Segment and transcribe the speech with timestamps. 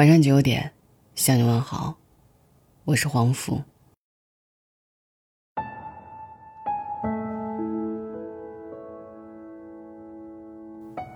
[0.00, 0.72] 晚上九点，
[1.14, 1.94] 向你问好，
[2.86, 3.60] 我是黄福。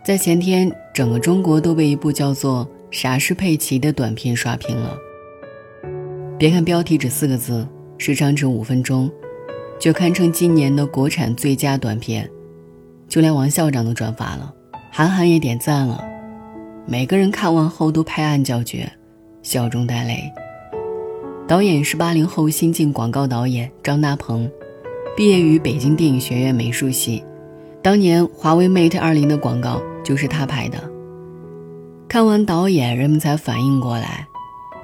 [0.05, 4.95] 在前天，整个中国都被一部叫做《啥是佩奇》的短片刷屏了。
[6.39, 7.67] 别看标题只四个字，
[7.97, 9.11] 时长只五分钟，
[9.81, 12.31] 就堪称今年的国产最佳短片。
[13.09, 14.55] 就连王校长都转发了，
[14.93, 16.07] 韩寒也点赞了。
[16.87, 18.91] 每个人看完后都拍案叫绝，
[19.43, 20.31] 笑中带泪。
[21.49, 24.51] 导演是八零后新晋广告导演张大鹏，
[25.17, 27.25] 毕业于北京电影学院美术系。
[27.83, 30.79] 当年华为 Mate 二零的广告就是他拍的。
[32.07, 34.27] 看完导演，人们才反应过来，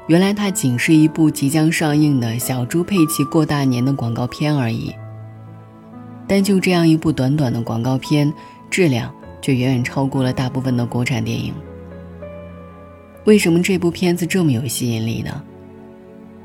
[0.06, 4.90] 原来它仅是一部即将上映的小猪佩奇过大年的广告片而已。
[6.26, 8.32] 但就这样一部短短的广告片，
[8.70, 11.52] 质量却远远超过了大部分的国产电影。
[13.24, 15.42] 为什么这部片子这么有吸引力呢？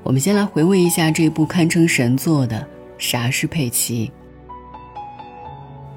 [0.04, 2.58] 我们先来回味一下这部堪称神作的
[2.98, 4.08] 《啥是佩奇》。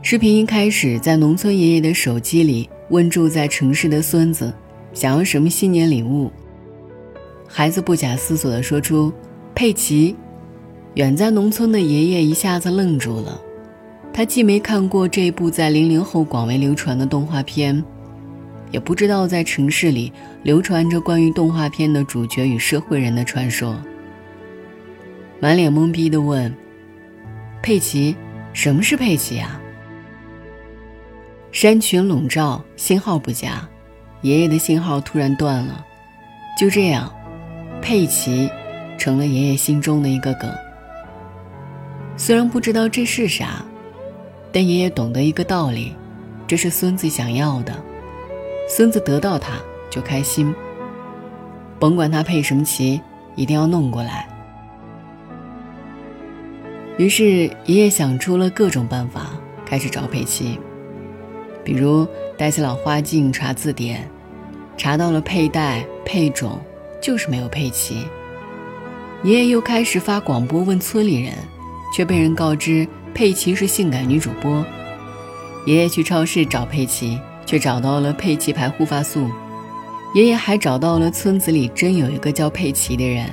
[0.03, 4.55] 视频一开始，在农村爷爷的手机里问住在城市的孙子，
[4.95, 6.31] 想要什么新年礼物。
[7.49, 9.13] 孩子不假思索地说出
[9.55, 10.15] “佩奇”。
[10.95, 13.41] 远在农村的爷爷一下子愣住了，
[14.13, 17.85] 他既没看过这部在零零后广为流传的动画片，
[18.73, 23.77] 也不知道在城市里流传着关于动画片的主角与社会人的传说，
[25.41, 26.55] 满脸懵逼的问
[27.63, 28.15] ：“佩奇，
[28.53, 29.61] 什么是佩奇啊？”
[31.51, 33.69] 山群笼罩，信号不佳，
[34.23, 35.85] 爷爷的信号突然断了。
[36.59, 37.13] 就这样，
[37.81, 38.49] 佩奇
[38.97, 40.51] 成了爷爷心中的一个梗。
[42.17, 43.65] 虽然不知道这是啥，
[44.53, 45.95] 但爷爷懂得一个道理：
[46.47, 47.75] 这是孙子想要的，
[48.69, 49.53] 孙子得到它
[49.91, 50.55] 就开心。
[51.79, 53.01] 甭管他配什么奇，
[53.37, 54.29] 一定要弄过来。
[56.97, 59.31] 于是爷爷想出了各种办法，
[59.65, 60.59] 开始找佩奇。
[61.63, 64.09] 比如戴起老花镜查字典，
[64.77, 66.59] 查到了佩戴配种，
[67.01, 68.05] 就是没有佩奇。
[69.23, 71.33] 爷爷又开始发广播问村里人，
[71.95, 74.65] 却被人告知佩奇是性感女主播。
[75.67, 79.29] 爷爷去超市找佩奇，却找到了佩奇牌护发素。
[80.15, 83.27] 爷爷还找到了村子里真有一个叫佩奇的人，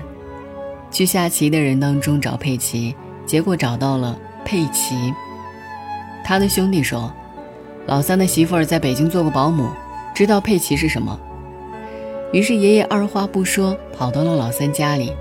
[0.91, 4.95] 去下棋的人当中找佩奇，结果找到了佩奇。
[6.23, 7.11] 他的兄弟说。
[7.87, 9.69] 老三的媳妇儿在北京做过保姆，
[10.11, 11.19] 知道佩奇是什么。
[12.33, 15.13] 于是爷爷二话不说跑到了老三家里，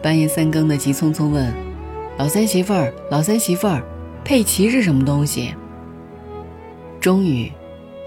[0.00, 1.52] 半夜三更的急匆匆问
[2.16, 3.82] ：“老三媳妇儿，老三媳妇儿，
[4.22, 5.52] 佩奇是什么东西？”
[7.02, 7.50] 终于，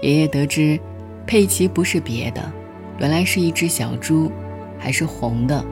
[0.00, 0.80] 爷爷得知，
[1.26, 2.40] 佩奇不是别的，
[2.98, 4.30] 原来是一只小猪，
[4.78, 5.64] 还是红的。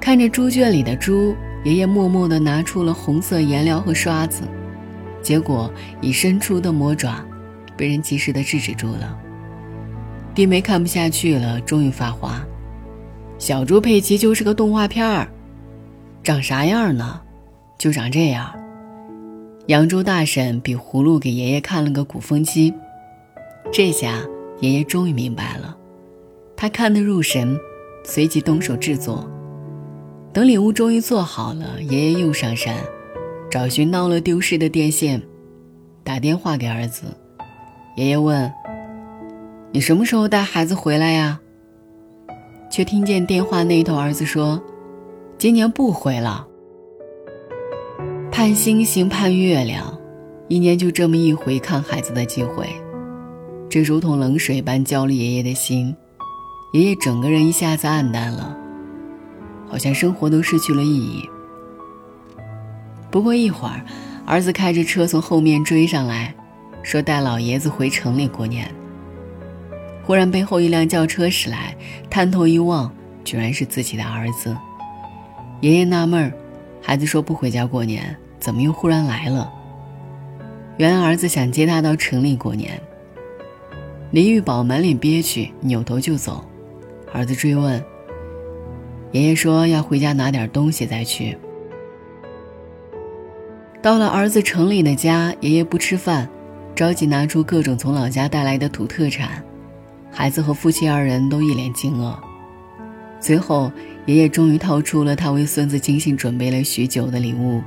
[0.00, 1.34] 看着猪圈里的猪，
[1.64, 4.42] 爷爷默默地拿出了红色颜料和刷子。
[5.22, 7.22] 结果，已伸出的魔爪
[7.76, 9.18] 被人及时的制止住了。
[10.34, 12.40] 弟妹看不下去了，终于发话
[13.36, 15.28] ：“小猪佩奇就是个动画片儿，
[16.22, 17.20] 长啥样呢？
[17.76, 18.50] 就长这样。”
[19.66, 22.72] 扬州大婶比葫芦给爷爷看了个鼓风机，
[23.70, 24.22] 这下
[24.60, 25.76] 爷爷终于明白了。
[26.60, 27.58] 他看得入神，
[28.04, 29.26] 随即动手制作。
[30.30, 32.76] 等礼物终于做好了，爷爷又上山。
[33.50, 35.22] 找寻到了丢失的电线，
[36.04, 37.04] 打电话给儿子。
[37.96, 38.52] 爷爷问
[39.72, 41.40] ：“你什么时候带孩子回来呀？”
[42.70, 44.62] 却听见电话那头儿子说
[45.38, 46.46] ：“今年不回了。”
[48.30, 49.98] 盼星星盼月亮，
[50.46, 52.68] 一年就这么一回看孩子的机会，
[53.70, 55.96] 这如同冷水般浇了爷爷的心。
[56.72, 58.56] 爷爷整个人一下子黯淡了，
[59.68, 61.28] 好像生活都失去了意义。
[63.10, 63.84] 不过一会儿，
[64.24, 66.32] 儿子开着车从后面追上来，
[66.84, 68.72] 说带老爷子回城里过年。
[70.04, 71.76] 忽然背后一辆轿车驶来，
[72.08, 72.92] 探头一望，
[73.24, 74.56] 居然是自己的儿子。
[75.60, 76.32] 爷爷纳闷儿，
[76.80, 79.52] 孩子说不回家过年，怎么又忽然来了？
[80.76, 82.80] 原来儿子想接他到城里过年。
[84.12, 86.44] 林玉宝满脸憋屈，扭头就走。
[87.12, 87.82] 儿子追问，
[89.10, 91.36] 爷爷说要回家拿点东西再去。
[93.82, 96.28] 到了儿子城里的家，爷爷不吃饭，
[96.74, 99.42] 着急拿出各种从老家带来的土特产，
[100.10, 102.14] 孩子和夫妻二人都一脸惊愕。
[103.18, 103.72] 最后，
[104.06, 107.60] 爷爷终于掏出了他为孙子精心准备了许久的礼物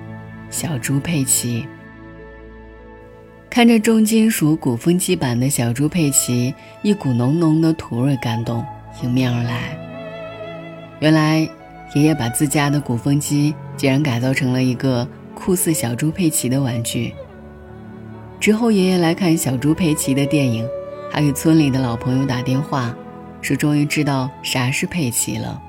[0.50, 1.66] ——小猪佩奇。
[3.48, 8.64] 看着重金属鼓风机版的小猪佩奇，一股浓浓的土味感动
[9.00, 9.76] 迎面而来。
[11.00, 11.48] 原来，
[11.94, 17.14] 爷爷把自家的鼓风机竟然改造成了一个酷似小猪佩奇的玩具。
[18.38, 20.68] 之后，爷爷来看小猪佩奇的电影，
[21.10, 22.94] 还给村里的老朋友打电话，
[23.40, 25.60] 说终于知道啥是佩奇了。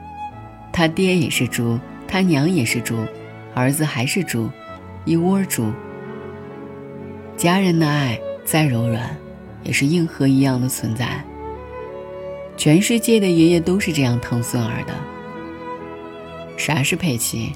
[0.72, 2.98] 他爹也是猪，他娘也是猪，
[3.54, 4.50] 儿子还是猪，
[5.06, 5.72] 一窝猪。
[7.36, 9.16] 家人的爱再柔软，
[9.64, 11.24] 也是硬核一样的存在。
[12.56, 14.94] 全世界的爷爷都是这样疼孙儿的。
[16.56, 17.54] 啥是佩奇？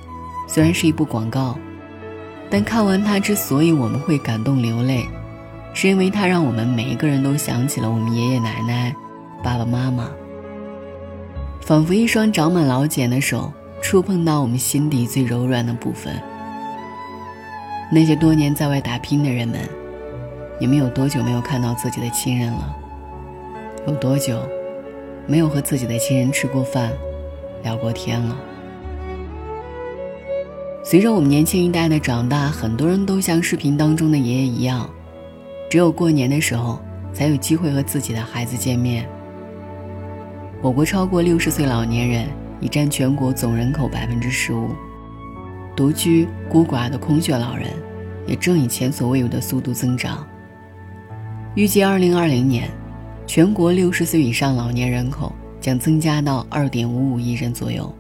[0.48, 1.58] 虽然是一部广告，
[2.50, 5.06] 但看完它，之所以我们会感动流泪，
[5.74, 8.96] 是因为它让我们每一个人都想起了我们爷爷奶奶、
[9.44, 10.10] 爸爸妈妈，
[11.62, 13.52] 仿佛一双长满老茧的手
[13.82, 16.14] 触碰到我们心底最柔软的部分。
[17.92, 19.60] 那些多年在外打拼的人们，
[20.60, 22.76] 你们有多久没有看到自己的亲人了？
[23.86, 24.42] 有多久
[25.28, 26.92] 没有和自己的亲人吃过饭、
[27.64, 28.36] 聊过天了？
[30.84, 34.90] 随着我们年轻一代的长大，很多人都像视频当中的爷爷一样，
[35.70, 36.80] 只有过年的时候
[37.12, 39.06] 才有机会和自己的孩子见面。
[40.62, 42.26] 我国超过六十岁老年人
[42.62, 44.70] 已占全国总人口百分之十五，
[45.76, 47.68] 独居孤寡的空穴老人
[48.26, 50.26] 也正以前所未有的速度增长。
[51.54, 52.70] 预计二零二零年，
[53.28, 57.94] 全国六十岁以上老年人口将增加到二点五五亿人左右。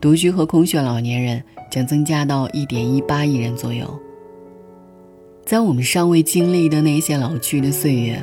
[0.00, 3.88] 独居和空穴老年人将增加到一点一八亿人左右。
[5.46, 8.20] 在我们尚未经历的那些老去的岁月，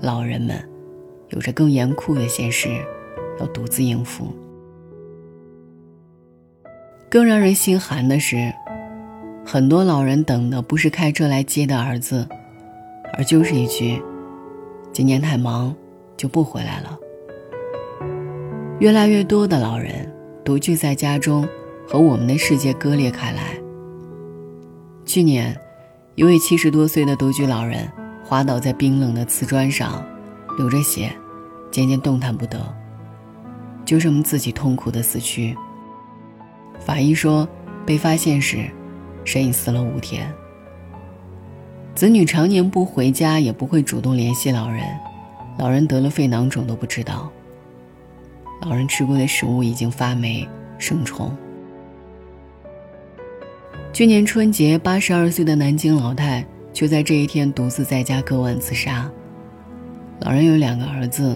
[0.00, 0.56] 老人们
[1.30, 2.68] 有着更严酷的现实
[3.40, 4.28] 要独自应付。
[7.10, 8.52] 更让人心寒的是，
[9.44, 12.26] 很多老人等的不是开车来接的儿子，
[13.14, 14.00] 而就是一句
[14.96, 15.76] “今年太忙，
[16.16, 16.98] 就不回来了”。
[18.80, 20.10] 越来越多的老人。
[20.42, 21.46] 独居在家中，
[21.86, 23.58] 和我们的世界割裂开来。
[25.04, 25.54] 去年，
[26.14, 27.86] 一位七十多岁的独居老人
[28.24, 30.02] 滑倒在冰冷的瓷砖上，
[30.56, 31.12] 流着血，
[31.70, 32.58] 渐渐动弹不得，
[33.84, 35.54] 就这么自己痛苦的死去。
[36.78, 37.46] 法医说，
[37.84, 38.64] 被发现时，
[39.26, 40.32] 人已死了五天。
[41.96, 44.84] 子女常年不回家，也不会主动联系老人，
[45.56, 47.32] 老人得了肺囊肿都不知道。
[48.60, 50.46] 老人吃过的食物已经发霉
[50.76, 51.34] 生虫。
[53.94, 59.10] 去年春节，八十二岁的南京老太就在这一天独自在家割腕自杀。
[60.20, 61.34] 老人有两个儿子，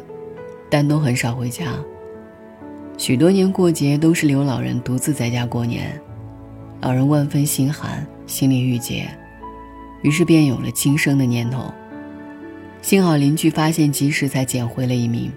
[0.69, 1.73] 但都很少回家。
[2.99, 5.99] 许多年过节都是留老人独自在家过年，
[6.83, 9.09] 老人万分心寒，心里郁结，
[10.03, 11.73] 于是便有了轻生的念头。
[12.83, 15.31] 幸好邻居发现及时，才捡回了一命。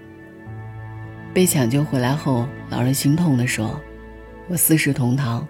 [1.32, 3.80] 被抢救回来后，老人心痛地说
[4.48, 5.46] ：“我四世同堂，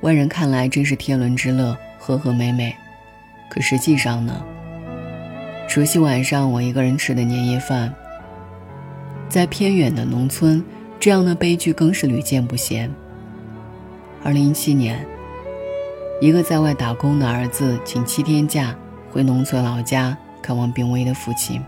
[0.00, 2.74] 外人看来真是天伦之乐，和和美美。
[3.48, 4.44] 可实际上呢？
[5.68, 7.94] 除夕晚上我一个人吃的年夜饭。
[9.28, 10.64] 在偏远的农村，
[10.98, 12.90] 这样的悲剧更是屡见不鲜。
[14.24, 15.06] 二零一七年，
[16.20, 18.74] 一个在外打工的儿子请七天假
[19.12, 21.62] 回农村老家看望病危的父亲。”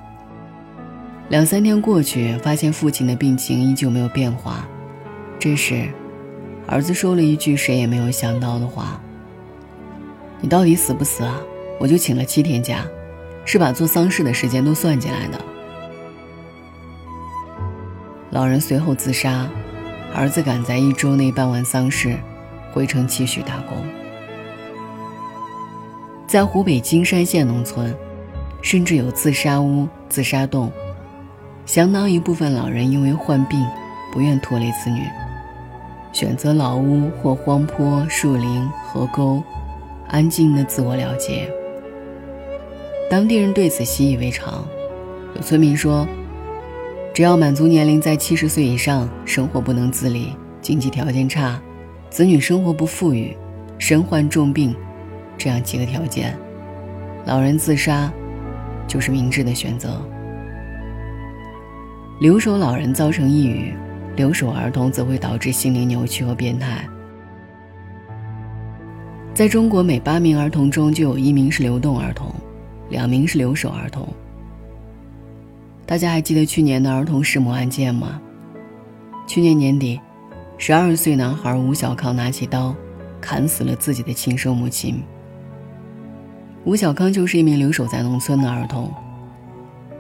[1.31, 4.67] 两三天过去，发现父亲的病情依旧没有变化。
[5.39, 5.89] 这时，
[6.67, 9.01] 儿子说了一句谁也没有想到的话
[10.43, 11.41] ：“你到底死不死啊？
[11.79, 12.84] 我就请了七天假，
[13.44, 15.41] 是把做丧事的时间都算进来的。”
[18.31, 19.48] 老人随后自杀，
[20.13, 22.19] 儿子赶在一周内办完丧事，
[22.72, 23.77] 回城继续打工。
[26.31, 27.93] 在湖北金山县农村，
[28.63, 30.70] 甚至有自杀屋、自杀洞。
[31.67, 33.60] 相当一部分老人因为患病，
[34.13, 35.01] 不愿拖累子女，
[36.13, 39.43] 选择老屋或荒坡、树林、河沟，
[40.06, 41.53] 安静的自我了结。
[43.10, 44.65] 当地人对此习以为常。
[45.34, 46.06] 有村民说，
[47.13, 51.60] 只要满足年龄在七十岁以上、生活不能自理、经济条件差、
[52.08, 53.37] 子女生活不富裕、
[53.79, 54.72] 身患重病
[55.41, 56.37] 这样几个条件，
[57.25, 58.13] 老人自杀
[58.87, 59.99] 就是明智的选择。
[62.20, 63.73] 留守老人造成抑郁，
[64.17, 66.87] 留守儿童则会导致心理扭曲和变态。
[69.32, 72.31] 在中国，每八名儿童中就有一名是流动儿童，
[72.91, 74.06] 两名是留守儿童。
[75.87, 78.20] 大家还记得去年的儿童弑母案件吗？
[79.27, 79.99] 去年年底，
[80.59, 82.75] 十二岁男孩吴小康拿起刀，
[83.23, 85.03] 砍死了自己的亲生母亲。
[86.64, 88.93] 吴小康就是一名留守在农村的儿童，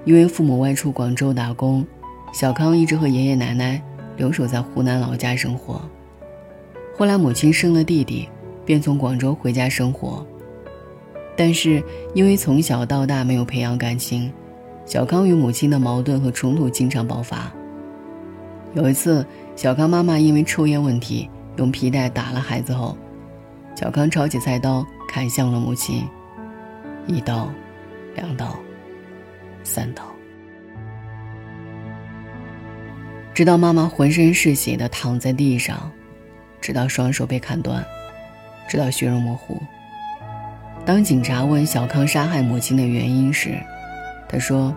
[0.04, 1.86] 因为父母外出广州打工。
[2.32, 3.82] 小康一直和爷爷奶奶
[4.16, 5.80] 留守在湖南老家生活。
[6.96, 8.28] 后来母亲生了弟弟，
[8.64, 10.24] 便从广州回家生活。
[11.36, 11.82] 但是
[12.14, 14.30] 因为从小到大没有培养感情，
[14.84, 17.50] 小康与母亲的矛盾和冲突经常爆发。
[18.74, 19.26] 有一次，
[19.56, 22.96] 小康妈妈因为抽烟问题用皮带打了孩子后，
[23.74, 26.04] 小康抄起菜刀砍向了母亲，
[27.10, 27.52] 一刀，
[28.14, 28.56] 两刀，
[29.64, 30.04] 三刀。
[33.34, 35.90] 直到妈妈浑身是血的躺在地上，
[36.60, 37.84] 直到双手被砍断，
[38.68, 39.60] 直到血肉模糊。
[40.86, 43.58] 当警察问小康杀害母亲的原因时，
[44.28, 44.72] 他说：“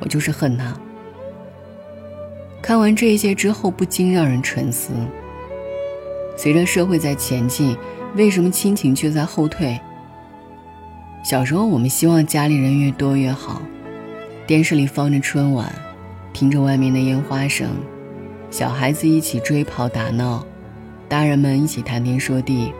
[0.00, 0.74] 我就是恨他。”
[2.62, 4.94] 看完这些之后，不禁让人沉思：
[6.38, 7.76] 随着社会在前进，
[8.14, 9.78] 为什么亲情却在后退？
[11.22, 13.60] 小时候，我们希望家里人越多越好，
[14.46, 15.72] 电视里放着春晚。
[16.32, 17.68] 听着外面的烟花声，
[18.50, 20.46] 小孩子一起追跑打闹，
[21.08, 22.72] 大人们一起谈天说地。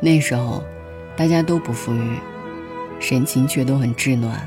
[0.00, 0.62] 那时候，
[1.16, 2.18] 大家都不富裕，
[2.98, 4.40] 神情却都很稚暖。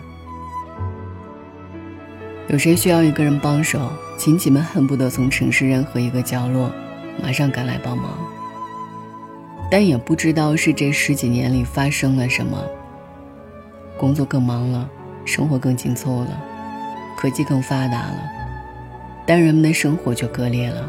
[2.47, 6.71] 有谁需要一个人帮手，亲戚们恨不得从城市任何一个角落，
[7.23, 8.17] 马上赶来帮忙。
[9.69, 12.57] 但也不知道是这十几年里发生了什么，
[13.97, 14.89] 工作更忙了，
[15.25, 16.43] 生活更紧凑了。
[17.17, 18.19] 科技更发达了，
[19.25, 20.87] 但人们的生活却割裂了。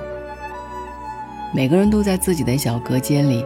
[1.54, 3.42] 每个人都在自己的小隔间里，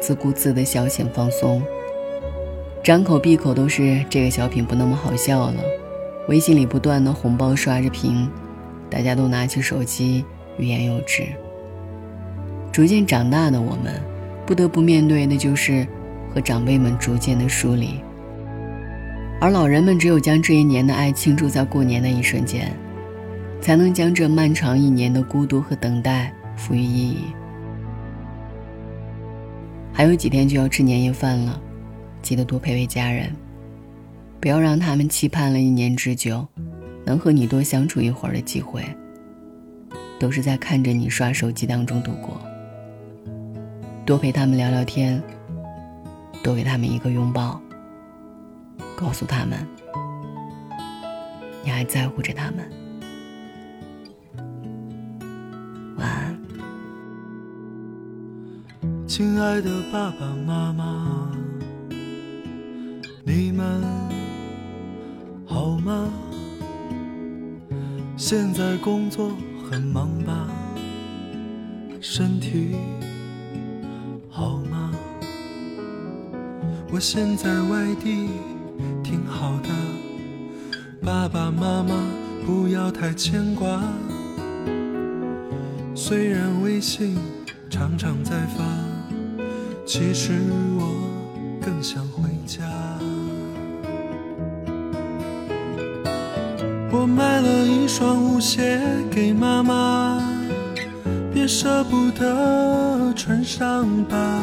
[0.00, 1.62] 自顾自的消遣放松。
[2.82, 5.60] 张口闭口都是这个小品不那么好笑了，
[6.26, 8.28] 微信里不断的红包刷着屏，
[8.88, 10.24] 大家都拿起手机
[10.56, 11.24] 欲言又止。
[12.72, 14.02] 逐渐长大的我们，
[14.46, 15.86] 不得不面对的就是
[16.32, 18.00] 和长辈们逐渐的疏离。
[19.40, 22.72] 而老人们只有将这一年的爱倾注在过年的一瞬间，
[23.60, 27.18] 才能将这漫长一年的孤独和等待赋予意义。
[29.92, 31.60] 还有几天就要吃年夜饭了，
[32.22, 33.30] 记得多陪陪家人，
[34.40, 36.46] 不要让他们期盼了一年之久，
[37.04, 38.82] 能和你多相处一会儿的机会，
[40.20, 42.40] 都是在看着你刷手机当中度过。
[44.04, 45.22] 多陪他们聊聊天，
[46.42, 47.60] 多给他们一个拥抱。
[48.96, 49.66] 告诉他们，
[51.64, 52.68] 你还在乎着他们。
[55.96, 56.38] 晚安，
[59.06, 61.30] 亲爱的爸爸妈妈，
[63.24, 63.82] 你们
[65.46, 66.12] 好吗？
[68.16, 69.30] 现在工作
[69.70, 70.48] 很忙吧？
[72.00, 72.76] 身体
[76.92, 78.28] 我现在外地。
[79.02, 79.68] 挺好的，
[81.04, 81.94] 爸爸妈妈
[82.46, 83.82] 不要太牵挂。
[85.94, 87.16] 虽然微信
[87.70, 88.64] 常常在发，
[89.86, 90.32] 其实
[90.78, 92.64] 我更想回家。
[96.90, 98.80] 我买了一双舞鞋
[99.10, 100.22] 给妈妈，
[101.32, 104.42] 别舍不得穿上吧。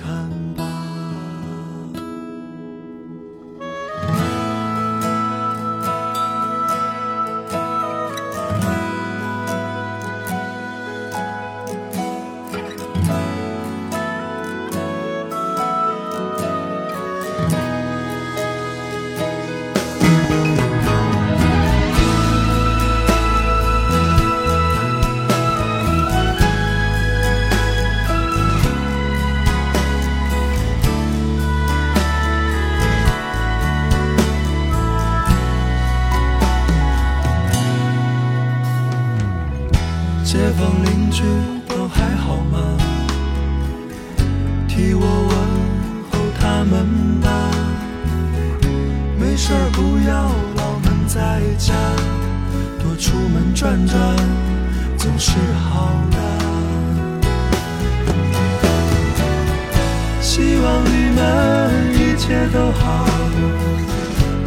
[62.31, 63.05] 一切都好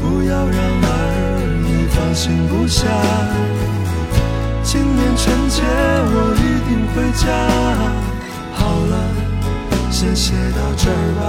[0.01, 0.89] 不要让儿
[1.67, 2.89] 女放心不下
[4.63, 7.27] 今年春节我一定回家
[8.55, 8.93] 好了
[9.91, 11.23] 先写到这儿吧。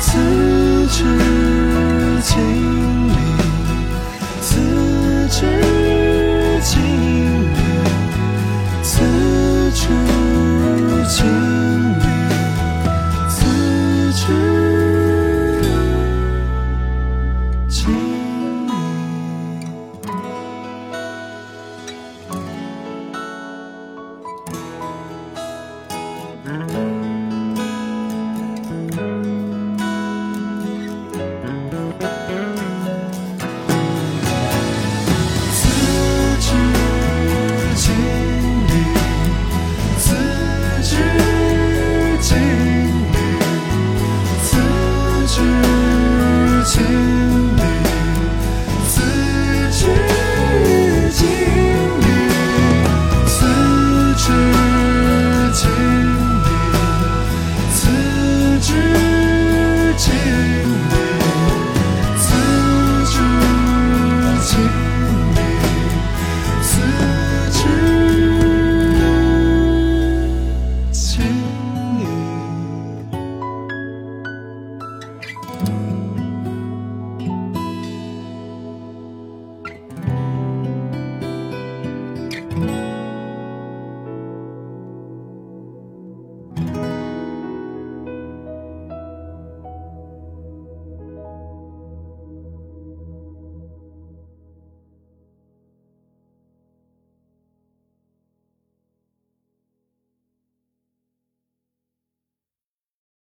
[0.00, 1.02] 此去
[2.22, 3.16] 经历
[4.40, 5.46] 此去
[6.62, 6.72] 经
[7.52, 7.58] 历
[8.84, 8.92] 此
[9.74, 9.82] 去
[11.08, 11.65] 经